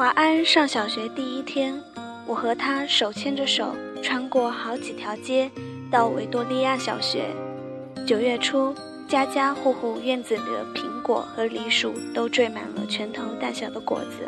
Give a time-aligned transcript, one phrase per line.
[0.00, 1.78] 华安上小学第一天，
[2.24, 5.50] 我和他手牵着手，穿过好几条街，
[5.90, 7.26] 到维多利亚小学。
[8.06, 8.74] 九月初，
[9.06, 14.26] 家家户户院子里的苹果和梨树都缀满了拳头大小的果子，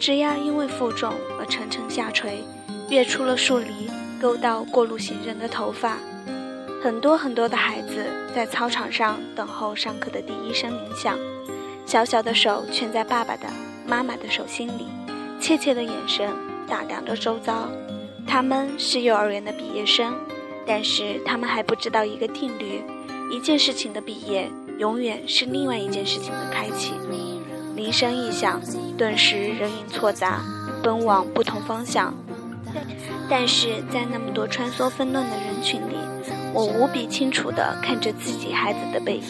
[0.00, 2.42] 枝丫因为负重而沉沉下垂，
[2.88, 5.98] 跃出了树篱，勾到过路行人的头发。
[6.82, 11.18] 很多很多的孩子在操场上等候上课的第一声铃响，
[11.84, 13.46] 小小的手圈在爸爸的、
[13.86, 14.86] 妈妈的手心里。
[15.42, 16.30] 怯怯的眼神
[16.68, 17.68] 打量着周遭，
[18.24, 20.14] 他们是幼儿园的毕业生，
[20.64, 22.80] 但是他们还不知道一个定律：
[23.28, 26.92] 一件事情的毕业，永远是另外一件事情的开启。
[27.74, 28.62] 铃声一响，
[28.96, 30.40] 顿时人影错杂，
[30.80, 32.14] 奔往不同方向。
[33.28, 35.96] 但是在那么多穿梭纷乱的人群里，
[36.54, 39.24] 我无比清楚地看着自己孩子的背影，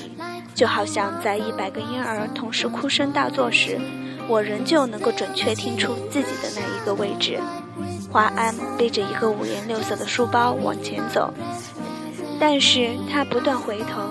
[0.54, 3.80] 就好像在一百个婴儿同时哭声大作时。
[4.28, 7.38] 我仍旧能够准确听出自己的那一个位置。
[8.10, 11.32] 华安背着一个五颜六色的书包往前走，
[12.38, 14.02] 但是他不断回头，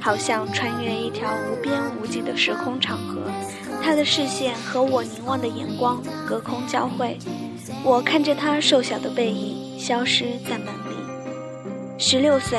[0.00, 3.20] 好像穿越一条无边无际的时空长河。
[3.82, 7.18] 他的视线和我凝望的眼光隔空交汇，
[7.82, 11.98] 我看着他瘦小的背影消失在门里。
[11.98, 12.58] 十六岁，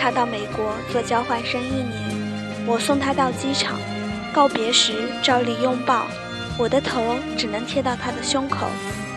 [0.00, 3.78] 他到美国做交换生一年，我送他到机场，
[4.32, 6.06] 告别时照例拥抱。
[6.56, 8.66] 我的头只能贴到他的胸口，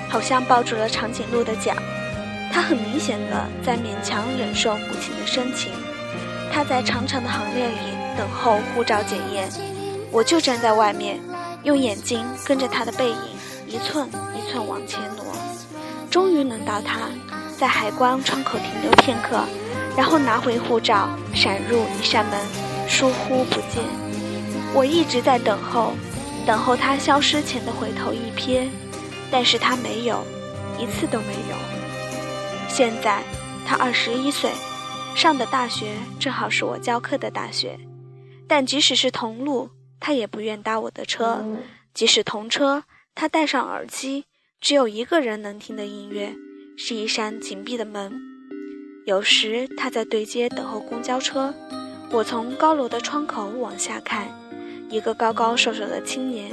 [0.10, 1.74] 好像抱住了长颈鹿的脚。
[2.52, 5.72] 他很明显的在勉强忍受母亲的深情。
[6.52, 7.76] 他在长长的行列里
[8.18, 9.48] 等候护照检验，
[10.12, 11.20] 我就站在外面，
[11.62, 13.18] 用眼睛跟着他的背影
[13.68, 15.26] 一寸一寸往前挪。
[16.10, 17.02] 终于轮到他，
[17.60, 19.42] 在海关窗口停留片刻，
[19.96, 22.40] 然后拿回护照，闪入一扇门，
[22.88, 23.84] 疏忽不见。
[24.74, 25.94] 我一直在等候。
[26.48, 28.70] 等候他消失前的回头一瞥，
[29.30, 30.24] 但是他没有，
[30.80, 31.58] 一次都没有。
[32.70, 33.22] 现在
[33.66, 34.50] 他二十一岁，
[35.14, 37.78] 上的大学正好是我教课的大学，
[38.48, 41.44] 但即使是同路，他也不愿搭我的车；
[41.94, 44.24] 即使同车，他戴上耳机，
[44.62, 46.34] 只有一个人能听的音乐，
[46.78, 48.18] 是一扇紧闭的门。
[49.06, 51.54] 有时他在对街等候公交车，
[52.10, 54.30] 我从高楼的窗口往下看。
[54.90, 56.50] 一个高高瘦瘦的青年，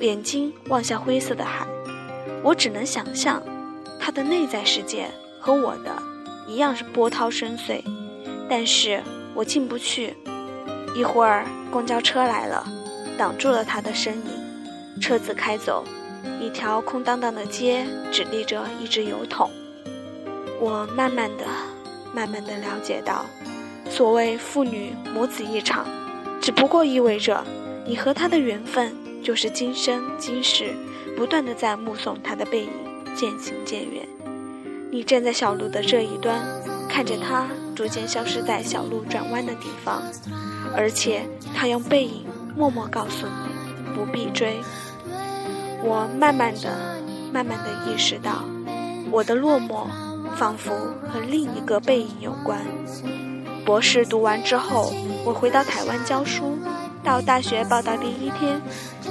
[0.00, 1.66] 眼睛望向灰色的海。
[2.44, 3.42] 我只能想象，
[3.98, 5.08] 他的内在世界
[5.40, 5.90] 和我的
[6.46, 7.82] 一样是波涛深邃，
[8.48, 9.02] 但是
[9.34, 10.14] 我进不去。
[10.94, 12.64] 一会儿，公交车来了，
[13.18, 15.00] 挡住了他的身影。
[15.00, 15.82] 车子开走，
[16.40, 19.50] 一条空荡荡的街只立着一只油桶。
[20.60, 21.44] 我慢慢的、
[22.14, 23.24] 慢慢的了解到，
[23.90, 25.84] 所谓父女母子一场，
[26.40, 27.44] 只不过意味着。
[27.84, 30.74] 你和他的缘分，就是今生今世，
[31.16, 32.70] 不断的在目送他的背影
[33.14, 34.06] 渐行渐远。
[34.90, 36.40] 你站在小路的这一端，
[36.88, 40.02] 看着他逐渐消失在小路转弯的地方，
[40.76, 41.22] 而且
[41.54, 42.24] 他用背影
[42.56, 44.60] 默默告诉你不必追。
[45.82, 48.44] 我慢慢的、慢慢的意识到，
[49.10, 49.86] 我的落寞
[50.36, 50.70] 仿佛
[51.10, 52.60] 和另一个背影有关。
[53.64, 54.92] 博士读完之后，
[55.24, 56.56] 我回到台湾教书。
[57.04, 58.60] 到大学报到第一天，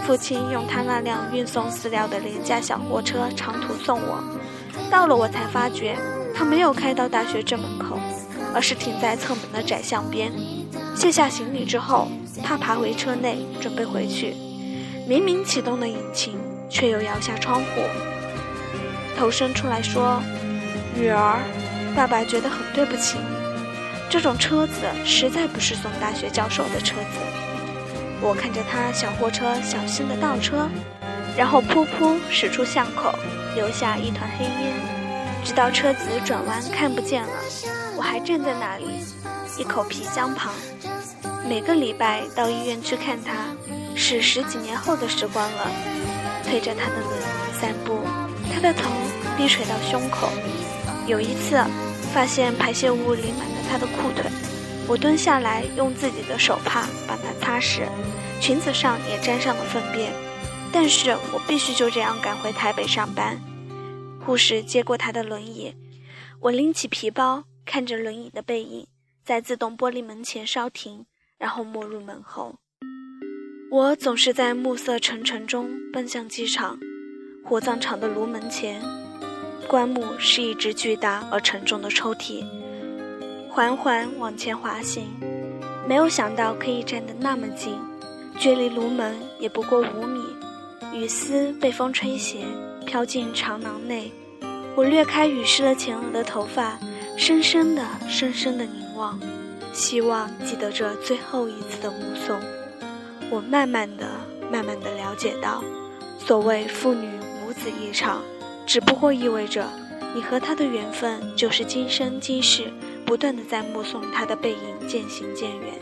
[0.05, 4.23] 父亲用他那辆运送饲料的廉价小货车长途送我。
[4.89, 5.97] 到了，我才发觉
[6.33, 7.99] 他没有开到大学正门口，
[8.53, 10.31] 而是停在侧门的窄巷边。
[10.95, 12.07] 卸下行李之后，
[12.43, 14.35] 他爬回车内准备回去。
[15.07, 17.81] 明明启动了引擎，却又摇下窗户，
[19.17, 20.21] 头伸出来说
[20.95, 21.39] ：“女儿，
[21.95, 23.35] 爸爸觉得很对不起你。
[24.09, 27.19] 这种车子实在不是送大学教授的车子。”
[28.21, 30.69] 我看着他小货车小心的倒车，
[31.35, 33.13] 然后噗噗驶出巷口，
[33.55, 34.73] 留下一团黑烟，
[35.43, 37.33] 直到车子转弯看不见了，
[37.97, 38.85] 我还站在那里，
[39.57, 40.53] 一口皮箱旁。
[41.49, 43.33] 每个礼拜到医院去看他，
[43.95, 45.67] 是十几年后的时光了。
[46.43, 48.01] 推着他的轮椅散步，
[48.53, 48.91] 他的头
[49.37, 50.29] 低垂到胸口。
[51.07, 51.57] 有一次，
[52.13, 54.29] 发现排泄物淋满了他的裤腿。
[54.87, 57.87] 我蹲下来，用自己的手帕把它擦拭，
[58.41, 60.11] 裙子上也沾上了粪便。
[60.73, 63.37] 但是我必须就这样赶回台北上班。
[64.25, 65.75] 护士接过他的轮椅，
[66.39, 68.87] 我拎起皮包，看着轮椅的背影，
[69.23, 71.05] 在自动玻璃门前稍停，
[71.37, 72.55] 然后没入门后。
[73.69, 76.77] 我总是在暮色沉沉中奔向机场，
[77.43, 78.81] 火葬场的炉门前，
[79.67, 82.45] 棺木是一只巨大而沉重的抽屉。
[83.53, 85.03] 缓缓往前滑行，
[85.85, 87.77] 没有想到可以站得那么近，
[88.39, 90.21] 距离炉门也不过五米。
[90.93, 92.45] 雨丝被风吹斜，
[92.85, 94.09] 飘进长廊内。
[94.73, 96.79] 我掠开雨湿了前额的头发，
[97.17, 99.19] 深深的、深深的凝望，
[99.73, 102.39] 希望记得这最后一次的目送。
[103.29, 104.07] 我慢慢的、
[104.49, 105.61] 慢慢的了解到，
[106.17, 107.05] 所谓父女
[107.43, 108.21] 母子一场，
[108.65, 109.67] 只不过意味着
[110.15, 112.71] 你和他的缘分就是今生今世，
[113.11, 115.73] 不断的在目送他的背影渐行渐远。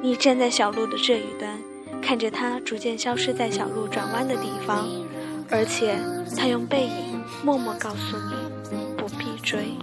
[0.00, 1.58] 你站在小路的这一端
[2.00, 4.88] 看着他逐渐消失在小路转弯的地方
[5.50, 5.98] 而且
[6.36, 9.76] 他用背影默默告诉你不必追。